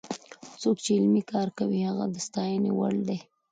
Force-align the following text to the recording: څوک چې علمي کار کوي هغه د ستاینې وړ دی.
څوک 0.61 0.75
چې 0.83 0.91
علمي 0.97 1.23
کار 1.31 1.47
کوي 1.59 1.79
هغه 1.89 2.05
د 2.13 2.17
ستاینې 2.27 2.71
وړ 2.79 2.95
دی. 3.07 3.19